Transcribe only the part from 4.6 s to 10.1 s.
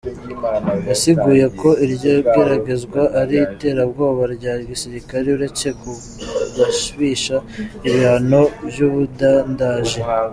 gisirikare uretse kugabisha ibihano vy'ubudandaji.